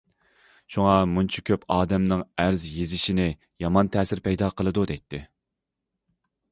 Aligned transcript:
شۇڭا 0.75 0.93
مۇنچە 1.11 1.43
كۆپ 1.49 1.67
ئادەمنىڭ 1.75 2.23
ئەرز 2.45 2.65
يېزىشىنى 2.79 3.29
يامان 3.67 3.93
تەسىر 3.97 4.27
پەيدا 4.31 4.53
قىلىدۇ، 4.61 4.89
دەيتتى. 4.93 5.23